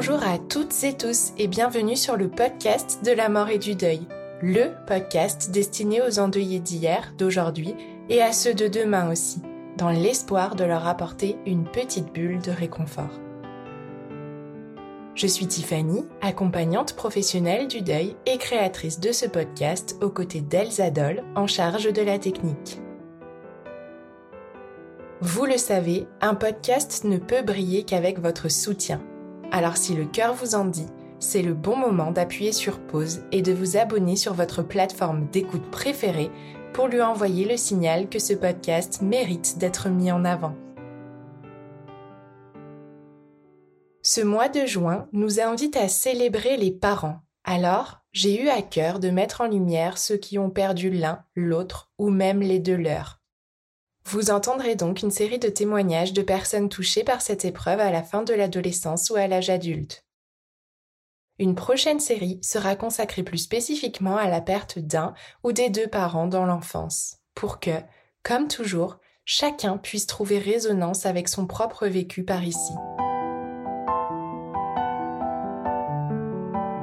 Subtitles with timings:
[0.00, 3.74] Bonjour à toutes et tous et bienvenue sur le podcast de la mort et du
[3.74, 4.06] deuil,
[4.40, 7.74] le podcast destiné aux endeuillés d'hier, d'aujourd'hui
[8.08, 9.42] et à ceux de demain aussi,
[9.76, 13.10] dans l'espoir de leur apporter une petite bulle de réconfort.
[15.16, 20.90] Je suis Tiffany, accompagnante professionnelle du deuil et créatrice de ce podcast aux côtés d'Elsa
[20.90, 22.80] Doll en charge de la technique.
[25.20, 29.00] Vous le savez, un podcast ne peut briller qu'avec votre soutien.
[29.50, 30.86] Alors si le cœur vous en dit,
[31.18, 35.70] c'est le bon moment d'appuyer sur pause et de vous abonner sur votre plateforme d'écoute
[35.70, 36.30] préférée
[36.72, 40.54] pour lui envoyer le signal que ce podcast mérite d'être mis en avant.
[44.02, 47.20] Ce mois de juin nous invite à célébrer les parents.
[47.44, 51.90] Alors, j'ai eu à cœur de mettre en lumière ceux qui ont perdu l'un, l'autre
[51.98, 53.17] ou même les deux leurs.
[54.10, 58.02] Vous entendrez donc une série de témoignages de personnes touchées par cette épreuve à la
[58.02, 60.06] fin de l'adolescence ou à l'âge adulte.
[61.38, 65.12] Une prochaine série sera consacrée plus spécifiquement à la perte d'un
[65.44, 67.82] ou des deux parents dans l'enfance, pour que,
[68.22, 72.72] comme toujours, chacun puisse trouver résonance avec son propre vécu par ici.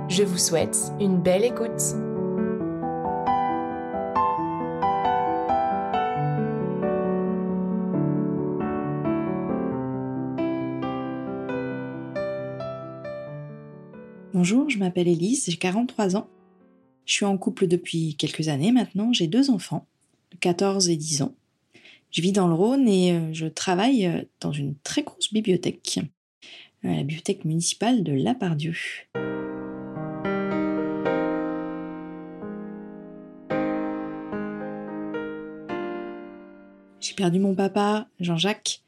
[0.10, 2.05] Je vous souhaite une belle écoute.
[14.48, 16.30] Bonjour, je m'appelle Elise, j'ai 43 ans.
[17.08, 19.88] Je suis en couple depuis quelques années maintenant, j'ai deux enfants,
[20.30, 21.34] de 14 et 10 ans.
[22.12, 25.98] Je vis dans le Rhône et euh, je travaille euh, dans une très grosse bibliothèque,
[25.98, 28.76] euh, la bibliothèque municipale de Lapardieu.
[37.00, 38.84] J'ai perdu mon papa, Jean-Jacques,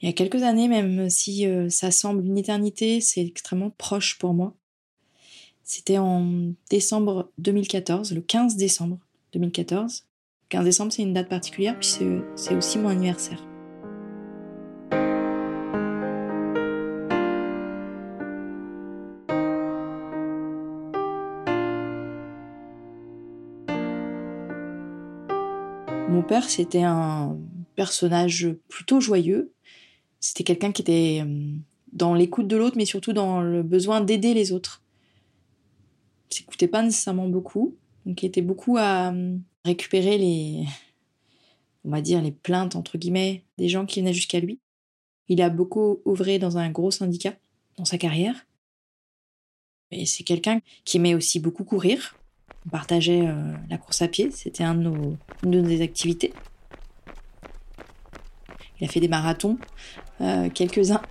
[0.00, 4.32] il y a quelques années, même si ça semble une éternité, c'est extrêmement proche pour
[4.32, 4.56] moi.
[5.64, 8.98] C'était en décembre 2014, le 15 décembre
[9.32, 10.04] 2014.
[10.48, 11.88] 15 décembre, c'est une date particulière, puis
[12.34, 13.42] c'est aussi mon anniversaire.
[26.08, 27.38] Mon père, c'était un
[27.74, 29.52] personnage plutôt joyeux,
[30.20, 31.54] c'était quelqu'un qui était euh,
[31.92, 34.81] dans l'écoute de l'autre, mais surtout dans le besoin d'aider les autres.
[36.32, 37.76] S'écoutait pas nécessairement beaucoup,
[38.06, 40.64] donc il était beaucoup à euh, récupérer les,
[41.84, 44.58] on va dire, les plaintes, entre guillemets, des gens qui venaient jusqu'à lui.
[45.28, 47.34] Il a beaucoup ouvré dans un gros syndicat
[47.76, 48.46] dans sa carrière.
[49.90, 52.16] Et c'est quelqu'un qui aimait aussi beaucoup courir.
[52.66, 56.32] On partageait euh, la course à pied, c'était une de nos activités.
[58.80, 59.58] Il a fait des marathons,
[60.22, 61.02] euh, quelques-uns,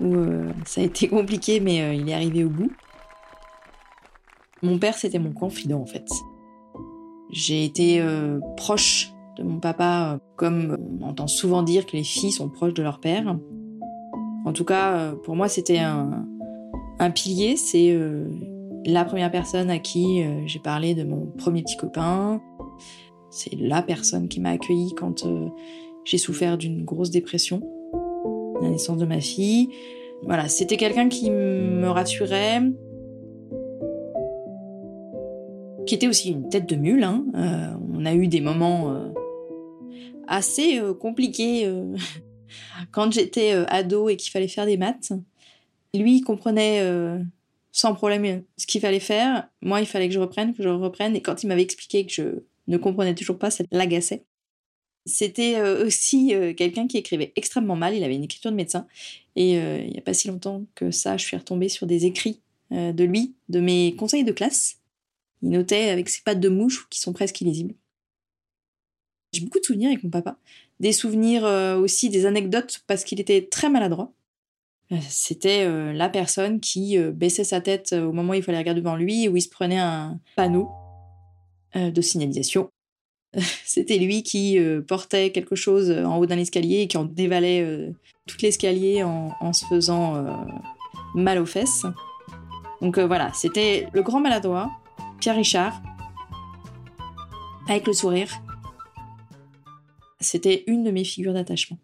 [0.00, 0.14] où
[0.64, 2.70] ça a été compliqué, mais il est arrivé au bout.
[4.62, 6.08] Mon père, c'était mon confident en fait.
[7.30, 8.02] J'ai été
[8.56, 12.82] proche de mon papa, comme on entend souvent dire que les filles sont proches de
[12.82, 13.36] leur père.
[14.44, 16.24] En tout cas, pour moi, c'était un,
[17.14, 17.56] pilier.
[17.56, 17.96] C'est
[18.86, 22.40] la première personne à qui j'ai parlé de mon premier petit copain.
[23.30, 25.26] C'est la personne qui m'a accueilli quand
[26.04, 27.60] j'ai souffert d'une grosse dépression,
[28.62, 29.68] la naissance de ma fille.
[30.22, 32.62] Voilà, c'était quelqu'un qui me rassurait,
[35.88, 37.02] qui était aussi une tête de mule.
[37.02, 37.24] Hein.
[37.34, 39.08] Euh, on a eu des moments euh,
[40.28, 41.68] assez euh, compliqués
[42.92, 45.12] quand j'étais ado et qu'il fallait faire des maths.
[45.94, 46.84] Lui, il comprenait
[47.72, 49.48] sans problème ce qu'il fallait faire.
[49.62, 51.16] Moi, il fallait que je reprenne, que je reprenne.
[51.16, 52.22] Et quand il m'avait expliqué que je
[52.66, 54.24] ne comprenais toujours pas, ça l'agaçait.
[55.06, 57.94] C'était aussi quelqu'un qui écrivait extrêmement mal.
[57.94, 58.86] Il avait une écriture de médecin.
[59.34, 62.42] Et il n'y a pas si longtemps que ça, je suis retombée sur des écrits
[62.70, 64.78] de lui, de mes conseils de classe.
[65.42, 67.74] Il notait avec ses pattes de mouche qui sont presque illisibles.
[69.32, 70.38] J'ai beaucoup de souvenirs avec mon papa.
[70.80, 71.44] Des souvenirs
[71.78, 74.12] aussi, des anecdotes, parce qu'il était très maladroit.
[75.08, 79.28] C'était la personne qui baissait sa tête au moment où il fallait regarder devant lui,
[79.28, 80.70] où il se prenait un panneau
[81.74, 82.70] de signalisation.
[83.66, 87.92] C'était lui qui portait quelque chose en haut d'un escalier et qui en dévalait
[88.26, 90.24] tout l'escalier en, se faisant
[91.14, 91.84] mal aux fesses.
[92.80, 94.70] Donc voilà, c'était le grand maladroit,
[95.20, 95.82] Pierre Richard,
[97.68, 98.30] avec le sourire.
[100.20, 101.78] C'était une de mes figures d'attachement.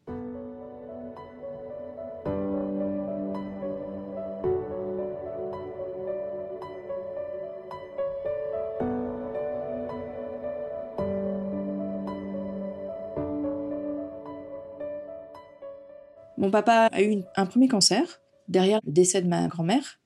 [16.36, 19.98] Mon papa a eu un premier cancer, derrière le décès de ma grand-mère,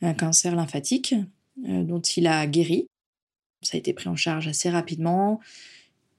[0.00, 1.14] un cancer lymphatique
[1.56, 2.88] dont il a guéri.
[3.62, 5.40] Ça a été pris en charge assez rapidement.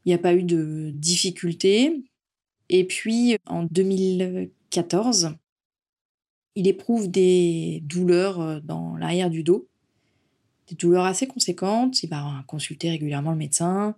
[0.06, 2.03] Il n'y a pas eu de difficultés.
[2.69, 5.35] Et puis, en 2014,
[6.56, 9.68] il éprouve des douleurs euh, dans l'arrière du dos,
[10.68, 12.03] des douleurs assez conséquentes.
[12.03, 13.95] Il va consulter régulièrement le médecin,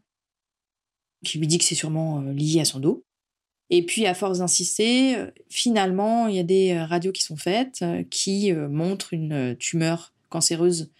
[1.24, 3.06] qui lui dit que c'est sûrement euh, lié à son dos.
[3.70, 7.38] Et puis, à force d'insister, euh, finalement, il y a des euh, radios qui sont
[7.38, 10.92] faites euh, qui montrent une tumeur cancéreuse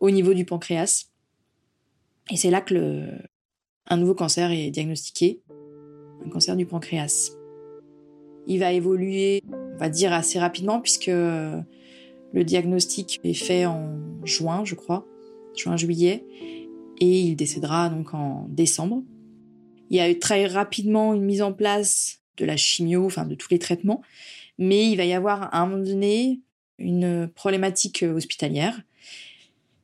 [0.00, 1.06] au niveau du pancréas.
[2.30, 3.08] Et c'est là que le...
[3.86, 5.40] un nouveau cancer est diagnostiqué,
[6.24, 7.32] un cancer du pancréas.
[8.46, 11.64] Il va évoluer, on va dire, assez rapidement, puisque le
[12.34, 15.06] diagnostic est fait en juin, je crois,
[15.56, 16.26] juin-juillet,
[17.00, 19.02] et il décédera donc en décembre.
[19.90, 23.34] Il y a eu très rapidement une mise en place de la chimio, enfin de
[23.34, 24.02] tous les traitements,
[24.58, 26.40] mais il va y avoir à un moment donné
[26.78, 28.80] une problématique euh, hospitalière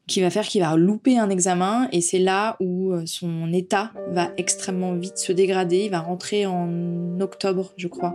[0.07, 3.93] qui va faire qu'il va louper un examen et c'est là où euh, son état
[4.09, 5.85] va extrêmement vite se dégrader.
[5.85, 8.15] Il va rentrer en octobre, je crois,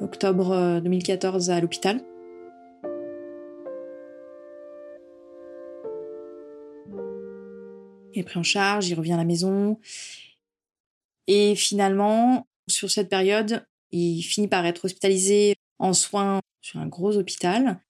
[0.00, 2.00] octobre 2014 euh, à l'hôpital.
[8.14, 9.78] Il est pris en charge, il revient à la maison
[11.26, 17.16] et finalement, sur cette période, il finit par être hospitalisé en soins sur un gros
[17.16, 17.80] hôpital,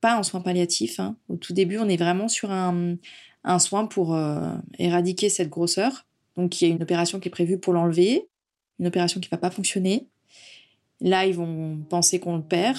[0.00, 1.00] pas en soins palliatifs.
[1.00, 1.16] Hein.
[1.28, 2.96] Au tout début, on est vraiment sur un,
[3.44, 6.06] un soin pour euh, éradiquer cette grosseur.
[6.36, 8.28] Donc, il y a une opération qui est prévue pour l'enlever,
[8.78, 10.08] une opération qui va pas fonctionner.
[11.00, 12.78] Là, ils vont penser qu'on le perd.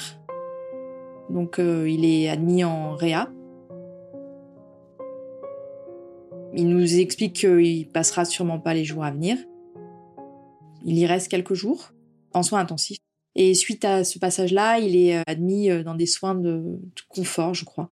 [1.30, 3.32] Donc, euh, il est admis en réa.
[6.56, 9.38] Il nous explique qu'il passera sûrement pas les jours à venir.
[10.86, 11.94] Il y reste quelques jours
[12.34, 13.03] en soins intensifs.
[13.36, 17.54] Et suite à ce passage-là, il est euh, admis euh, dans des soins de, confort,
[17.54, 17.90] je crois.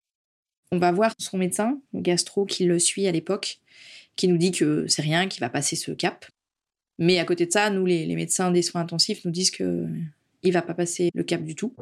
[0.73, 3.61] On va voir son médecin, gastro, qui le suit à l'époque,
[4.17, 6.27] qui nous dit que c'est rien, qu'il va passer ce cap.
[6.99, 9.87] Mais à côté de ça, nous, les, médecins des soins intensifs, nous disent que
[10.43, 11.75] il va pas passer le cap du tout.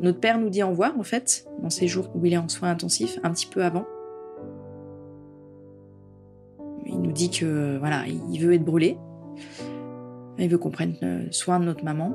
[0.00, 2.48] Notre père nous dit au revoir, en fait, dans ces jours où il est en
[2.48, 3.86] soins intensifs, un petit peu avant.
[6.86, 8.96] Il nous dit que voilà, il veut être brûlé.
[10.38, 12.12] Il veut qu'on prenne euh, soin de notre maman,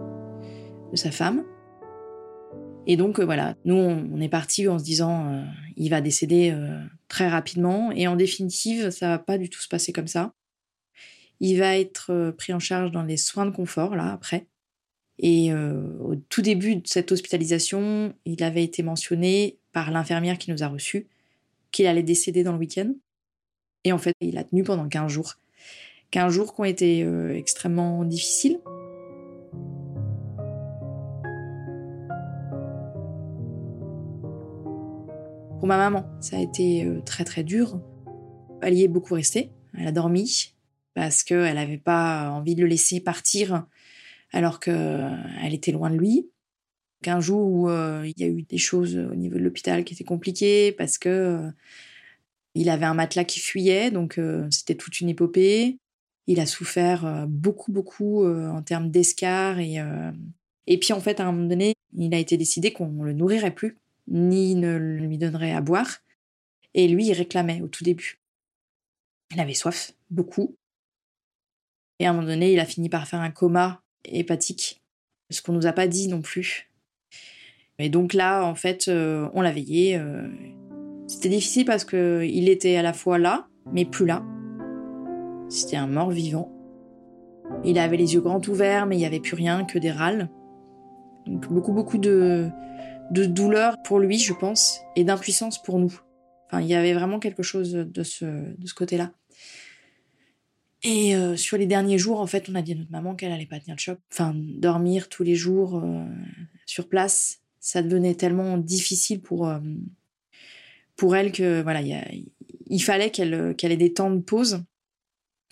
[0.92, 1.44] de sa femme.
[2.88, 5.44] Et donc euh, voilà, nous on, est parti en se disant euh,
[5.78, 6.56] il va décéder
[7.08, 10.34] très rapidement et en définitive ça va pas du tout se passer comme ça.
[11.40, 14.48] Il va être pris en charge dans les soins de confort là après.
[15.20, 20.64] Et au tout début de cette hospitalisation, il avait été mentionné par l'infirmière qui nous
[20.64, 21.08] a reçus
[21.72, 22.94] qu'il allait décéder dans le week-end.
[23.84, 25.36] Et en fait, il a tenu pendant 15 jours.
[26.12, 28.60] 15 jours qui ont été euh, extrêmement difficiles.
[35.60, 37.80] Pour ma maman, ça a été euh, très très dur.
[38.62, 39.52] Elle y est beaucoup restée.
[39.78, 40.56] Elle a dormi
[40.94, 43.66] parce qu'elle n'avait pas envie de le laisser partir
[44.32, 46.30] alors qu'elle euh, était loin de lui.
[47.02, 50.04] Qu'un jour où il y a eu des choses au niveau de l'hôpital qui étaient
[50.04, 51.50] compliquées parce que
[52.56, 55.78] il avait un matelas qui fuyait, donc c'était toute une épopée.
[56.30, 59.58] Il a souffert euh, beaucoup, beaucoup euh, en termes d'escar.
[59.58, 60.12] Et, euh,
[60.68, 63.14] et puis, en fait, à un moment donné, il a été décidé qu'on ne le
[63.14, 66.00] nourrirait plus, ni ne lui donnerait à boire.
[66.74, 68.20] Et lui, il réclamait au tout début.
[69.34, 70.56] Il avait soif, beaucoup.
[72.00, 74.82] Et à un moment donné, il a fini par faire un coma hépatique,
[75.30, 76.72] ce qu'on nous a pas dit non plus.
[77.78, 80.02] Et donc là, en fait, on l'a veillé.
[81.08, 84.24] C'était difficile parce qu'il était à la fois là, mais plus là.
[85.50, 86.52] C'était un mort vivant.
[87.66, 90.30] Il avait les yeux grands ouverts, mais il n'y avait plus rien que des râles.
[91.26, 92.50] Donc beaucoup, beaucoup de,
[93.12, 96.00] de douleur pour lui, je pense, et d'impuissance pour nous.
[96.48, 99.12] Enfin, il y avait vraiment quelque chose de ce, de ce côté-là.
[100.82, 103.32] Et euh, sur les derniers jours, en fait, on a dit à notre maman qu'elle
[103.32, 104.00] allait pas tenir le choc.
[104.12, 106.06] Enfin, dormir tous les jours euh,
[106.66, 109.60] sur place, ça devenait tellement difficile pour euh,
[110.96, 114.64] pour elle que voilà, il fallait qu'elle ait des temps de pause.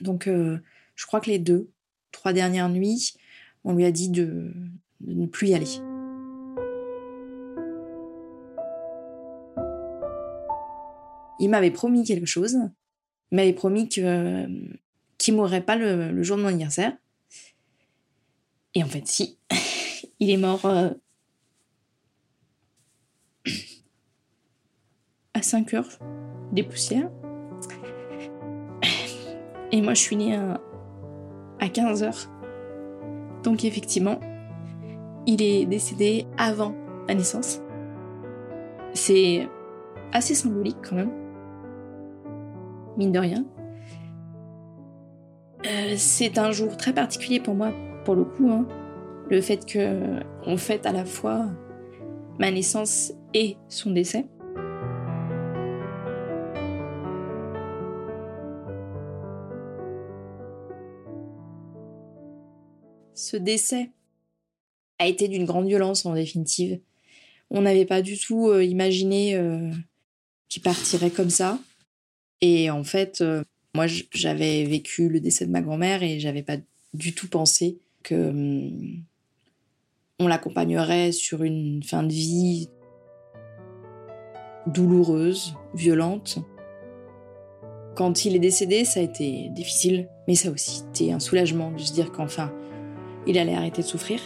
[0.01, 1.71] Donc, je crois que les deux,
[2.11, 3.13] trois dernières nuits,
[3.63, 4.51] on lui a dit de
[4.99, 5.96] ne plus y aller.
[11.39, 12.57] Il m'avait promis quelque chose.
[13.31, 14.47] Il m'avait promis que
[15.17, 16.93] qui mourrait pas le, jour de mon anniversaire.
[18.75, 19.37] Et en fait, si.
[20.19, 20.89] Il est mort euh,
[25.33, 25.99] à 5 heures
[26.51, 27.11] des poussières.
[29.71, 30.59] Et moi, je suis née à,
[31.59, 32.31] à 15 heures.
[33.43, 34.19] Donc, effectivement,
[35.27, 36.73] il est décédé avant
[37.07, 37.59] la naissance.
[38.93, 39.47] C'est
[40.13, 41.26] assez symbolique quand même.
[42.97, 43.45] Mine de rien.
[45.65, 47.71] Euh, c'est un jour très particulier pour moi,
[48.05, 48.49] pour le coup.
[48.49, 48.67] Hein.
[49.29, 51.47] Le fait que on fête à la fois
[52.39, 54.25] ma naissance et son décès.
[63.13, 63.89] Ce décès
[64.99, 66.79] a été d'une grande violence en définitive.
[67.49, 69.71] On n'avait pas du tout euh, imaginé euh,
[70.49, 71.59] qu'il partirait comme ça.
[72.41, 73.23] Et en fait,
[73.73, 76.57] moi, j'avais vécu le décès de ma grand-mère et j'avais pas
[76.93, 79.03] du tout pensé que hum,
[80.19, 82.69] on l'accompagnerait sur une fin de vie
[84.65, 86.39] douloureuse, violente.
[87.95, 91.71] Quand il est décédé, ça a été difficile, mais ça a aussi été un soulagement
[91.71, 92.51] de se dire qu'enfin,
[93.27, 94.19] il allait arrêter de souffrir.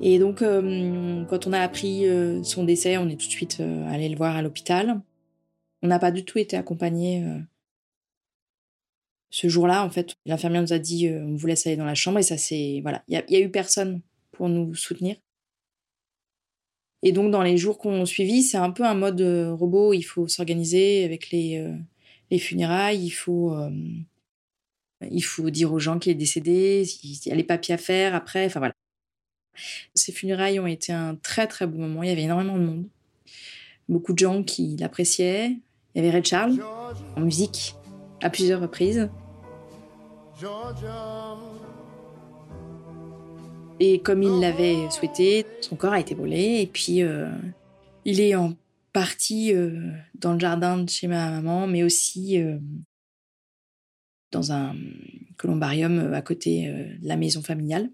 [0.00, 3.58] Et donc, hum, quand on a appris euh, son décès, on est tout de suite
[3.60, 5.00] euh, allé le voir à l'hôpital.
[5.86, 7.38] On n'a pas du tout été accompagné euh,
[9.30, 11.94] ce jour-là, en fait, l'infirmière nous a dit euh, on vous laisse aller dans la
[11.94, 14.02] chambre et ça c'est voilà, il y, a eu personne
[14.32, 15.14] pour nous soutenir.
[17.04, 19.92] Et donc dans les jours qu'on suivit, c'est un peu un mode euh, robot.
[19.92, 21.64] Il faut s'organiser avec les
[22.32, 23.04] les funérailles.
[23.04, 23.56] Il faut
[25.08, 26.84] il faut dire aux gens qu'il est décédé.
[27.04, 28.46] Il y a les papiers à faire après.
[28.46, 28.74] Enfin voilà.
[29.94, 32.02] Ces funérailles ont été un très très beau moment.
[32.02, 32.88] Il y avait énormément de monde,
[33.88, 35.56] beaucoup de gens qui l'appréciaient.
[35.96, 36.58] Il y avait Red Charles
[37.16, 37.74] en musique
[38.20, 39.08] à plusieurs reprises.
[43.80, 47.30] Et comme il l'avait souhaité, son corps a été volé et puis euh,
[48.04, 48.52] il est en
[48.92, 52.58] partie euh, dans le jardin de chez ma maman, mais aussi euh,
[54.32, 54.76] dans un
[55.38, 57.88] columbarium à côté de la maison familiale.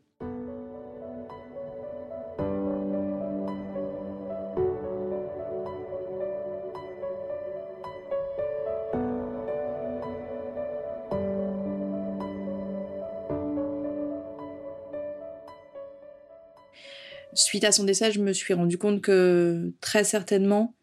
[17.34, 20.74] Suite à son décès, je me suis rendu compte que très certainement,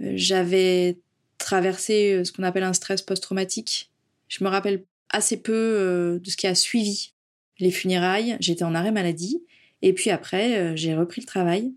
[0.00, 0.98] euh, j'avais
[1.38, 3.90] traversé euh, ce qu'on appelle un stress post-traumatique.
[4.28, 7.14] Je me rappelle assez peu euh, de ce qui a suivi
[7.58, 8.36] les funérailles.
[8.40, 9.42] J'étais en arrêt maladie.
[9.82, 11.72] Et puis après, j'ai repris le travail.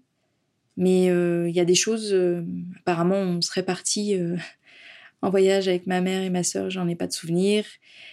[0.75, 2.13] Mais il y a des choses,
[2.79, 4.13] apparemment, on serait parti
[5.21, 7.65] en voyage avec ma mère et ma sœur, j'en ai pas de souvenir.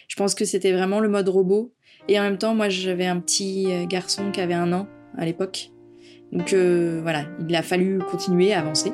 [0.06, 1.74] Je pense que c'était vraiment le mode robot.
[2.06, 5.70] Et en même temps, moi, j'avais un petit garçon qui avait un an à l'époque.
[6.32, 8.92] Donc euh, voilà, il a fallu continuer à avancer.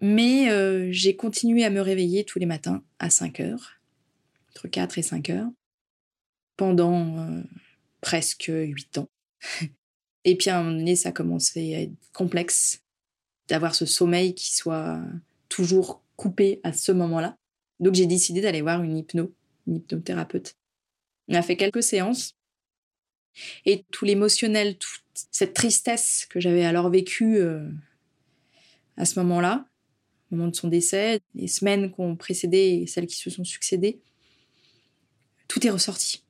[0.00, 3.80] Mais euh, j'ai continué à me réveiller tous les matins à 5 heures,
[4.50, 5.48] entre 4 et 5 heures,
[6.56, 7.42] pendant euh,
[8.00, 9.08] presque 8 ans.
[10.24, 12.82] et puis à un moment donné, ça a commencé à être complexe
[13.48, 15.00] d'avoir ce sommeil qui soit
[15.54, 17.38] toujours coupé à ce moment-là.
[17.78, 19.32] Donc j'ai décidé d'aller voir une hypno,
[19.68, 20.56] une hypnothérapeute.
[21.28, 22.36] On a fait quelques séances
[23.64, 27.68] et tout l'émotionnel, toute cette tristesse que j'avais alors vécue euh,
[28.96, 29.68] à ce moment-là,
[30.32, 33.44] au moment de son décès, les semaines qui ont précédé et celles qui se sont
[33.44, 34.00] succédées,
[35.46, 36.24] tout est ressorti.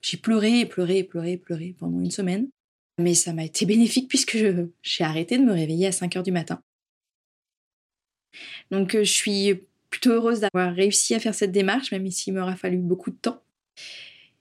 [0.00, 2.48] J'ai pleuré pleuré pleuré pleuré pendant une semaine.
[2.98, 4.38] Mais ça m'a été bénéfique puisque
[4.82, 6.62] j'ai arrêté de me réveiller à 5 heures du matin.
[8.70, 9.60] Donc euh, je suis
[9.90, 13.42] plutôt heureuse d'avoir réussi à faire cette démarche, même s'il m'aura fallu beaucoup de temps.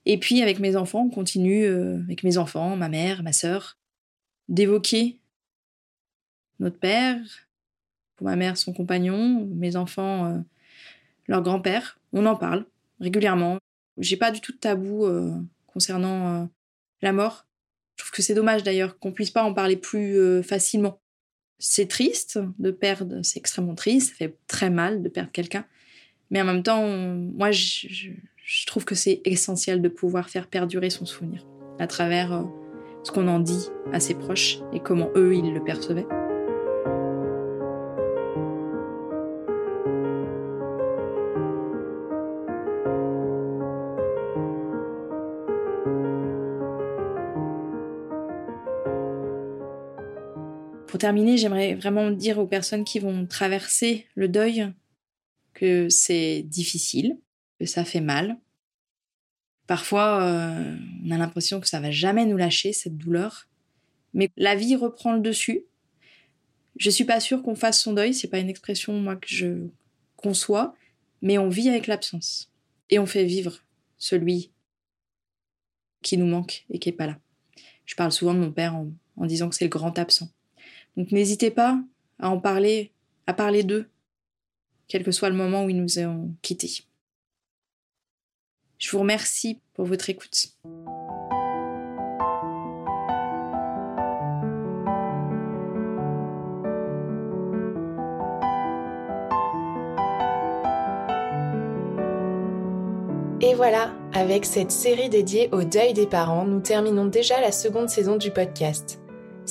[0.05, 3.77] Et puis avec mes enfants, on continue, euh, avec mes enfants, ma mère, ma sœur,
[4.47, 5.19] d'évoquer
[6.59, 7.19] notre père,
[8.15, 10.39] pour ma mère son compagnon, mes enfants euh,
[11.27, 11.99] leur grand-père.
[12.13, 12.65] On en parle
[12.99, 13.57] régulièrement.
[13.97, 15.07] J'ai pas du tout de tabou
[15.67, 16.49] concernant
[17.01, 17.45] la mort.
[17.95, 21.00] Je trouve que c'est dommage d'ailleurs qu'on puisse pas en parler plus facilement.
[21.63, 25.63] C'est triste de perdre, c'est extrêmement triste, ça fait très mal de perdre quelqu'un.
[26.31, 28.09] Mais en même temps, moi, je,
[28.65, 31.45] trouve que c'est essentiel de pouvoir faire perdurer son souvenir
[31.79, 32.45] à travers
[33.03, 36.07] ce qu'on en dit à ses proches et comment eux, ils le percevaient.
[51.01, 54.71] Terminer, j'aimerais vraiment dire aux personnes qui vont traverser le deuil
[55.53, 57.17] que c'est difficile,
[57.59, 58.37] que ça fait mal,
[59.71, 63.47] Parfois, euh, on a l'impression que ça va jamais nous lâcher, cette douleur.
[64.13, 65.63] Mais la vie reprend le dessus.
[66.75, 69.67] Je suis pas sûre qu'on fasse son deuil, c'est pas une expression, moi, que je
[70.17, 70.75] conçois,
[71.21, 72.51] mais on vit avec l'absence.
[72.89, 73.59] Et on fait vivre
[73.97, 74.51] celui
[76.01, 77.17] qui nous manque et qui est pas là.
[77.85, 80.29] Je parle souvent de mon père en, en disant que c'est le grand absent.
[80.97, 81.79] Donc n'hésitez pas
[82.19, 82.91] à en parler,
[83.27, 83.89] à parler d'eux,
[84.87, 86.83] quel que soit le moment où ils nous ont quittés.
[88.77, 90.53] Je vous remercie pour votre écoute.
[103.43, 107.89] Et voilà, avec cette série dédiée au deuil des parents, nous terminons déjà la seconde
[107.89, 109.00] saison du podcast.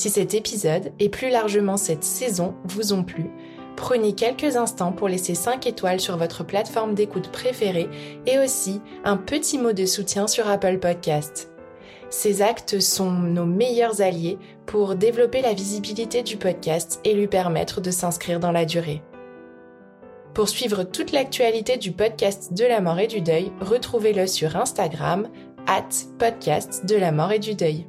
[0.01, 3.27] Si cet épisode, et plus largement cette saison, vous ont plu,
[3.77, 7.87] prenez quelques instants pour laisser 5 étoiles sur votre plateforme d'écoute préférée
[8.25, 11.53] et aussi un petit mot de soutien sur Apple Podcast.
[12.09, 17.83] Ces actes sont nos meilleurs alliés pour développer la visibilité du podcast et lui permettre
[17.83, 19.03] de s'inscrire dans la durée.
[20.33, 25.29] Pour suivre toute l'actualité du podcast de la mort et du deuil, retrouvez-le sur Instagram,
[25.67, 27.85] at podcast de la mort et du deuil.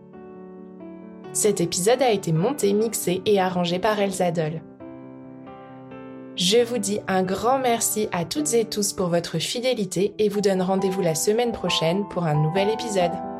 [1.34, 4.62] Cet épisode a été monté, mixé et arrangé par Elsa Doll.
[6.36, 10.42] Je vous dis un grand merci à toutes et tous pour votre fidélité et vous
[10.42, 13.31] donne rendez-vous la semaine prochaine pour un nouvel épisode.